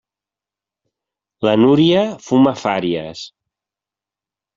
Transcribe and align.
La 1.47 1.53
Núria 1.63 2.01
fuma 2.29 2.53
fàries. 2.63 3.21